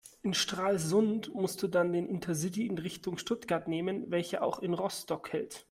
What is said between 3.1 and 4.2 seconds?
Stuttgart nehmen,